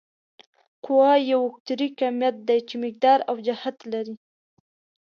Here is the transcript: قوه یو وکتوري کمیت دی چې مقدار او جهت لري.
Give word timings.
قوه 0.85 1.11
یو 1.31 1.39
وکتوري 1.47 1.89
کمیت 1.99 2.35
دی 2.47 2.59
چې 2.67 2.75
مقدار 2.83 3.19
او 3.29 3.35
جهت 3.47 3.77
لري. 3.91 4.15